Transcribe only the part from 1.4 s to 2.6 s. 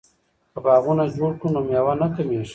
نو میوه نه کمیږي.